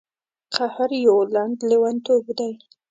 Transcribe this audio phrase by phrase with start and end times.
[0.55, 2.51] قهر یو لنډ لیونتوب دی.